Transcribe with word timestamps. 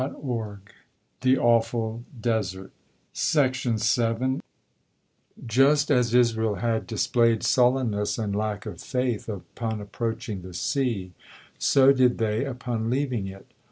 THE 1.21 1.37
AWFUL 1.37 2.03
DESERT 2.19 2.71
Just 5.45 5.91
as 5.91 6.15
Israel 6.15 6.55
had 6.55 6.87
displayed 6.87 7.43
sullenness 7.43 8.17
and 8.17 8.35
lack 8.35 8.65
of 8.65 8.81
faith 8.81 9.29
upon 9.29 9.79
approaching 9.79 10.41
the 10.41 10.55
sea, 10.55 11.13
so 11.59 11.93
did 11.93 12.17
they 12.17 12.45
upon 12.45 12.89
leaving 12.89 13.27
it. 13.27 13.51